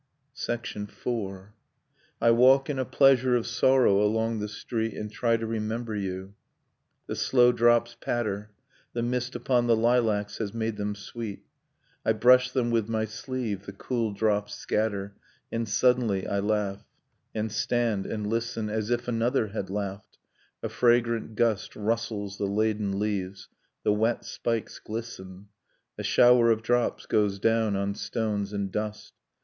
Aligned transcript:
Nocturne 0.47 0.85
of 0.89 1.05
Remembered 1.05 1.05
Spring 1.05 1.45
IV. 1.47 1.49
I 2.21 2.31
walk 2.31 2.69
in 2.71 2.79
a 2.79 2.85
pleasure 2.85 3.35
of 3.35 3.45
sorrow 3.45 4.01
along 4.01 4.39
the 4.39 4.47
street 4.47 4.95
And 4.95 5.11
try 5.11 5.37
to 5.37 5.45
remember 5.45 5.95
you... 5.95 6.33
the 7.05 7.15
slow 7.15 7.51
drops 7.51 7.95
patter, 8.01 8.49
The 8.93 9.03
mist 9.03 9.35
upon 9.35 9.67
the 9.67 9.75
lilacs 9.75 10.39
has 10.39 10.55
made 10.55 10.77
them 10.77 10.95
sweet, 10.95 11.43
I 12.03 12.13
brush 12.13 12.49
them 12.49 12.71
with 12.71 12.89
my 12.89 13.05
sleeve, 13.05 13.67
the 13.67 13.73
cool 13.73 14.11
drops 14.11 14.55
scatter, 14.55 15.13
And 15.51 15.69
suddenly 15.69 16.25
I 16.25 16.39
laugh.. 16.39 16.83
.and 17.35 17.51
stand 17.51 18.07
and 18.07 18.25
listen 18.25 18.71
As 18.71 18.89
if 18.89 19.07
another 19.07 19.49
had 19.49 19.69
laughed.. 19.69 20.17
.a 20.63 20.69
fragrant 20.69 21.35
gust 21.35 21.75
Rustles 21.75 22.39
the 22.39 22.47
laden 22.47 22.97
leaves, 22.97 23.49
the 23.83 23.93
wet 23.93 24.25
spikes 24.25 24.79
glisten, 24.79 25.49
A 25.99 26.03
shower 26.03 26.49
of 26.49 26.63
drops 26.63 27.05
goes 27.05 27.37
down 27.37 27.75
on 27.75 27.93
stones 27.93 28.51
and 28.51 28.71
dust. 28.71 29.13